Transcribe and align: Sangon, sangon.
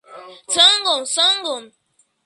Sangon, 0.53 1.01
sangon. 1.13 1.63